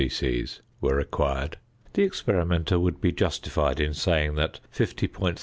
[0.09, 0.45] c.
[0.81, 1.57] were required,
[1.93, 5.39] the experimenter would be justified in saying that 50.3 c.c.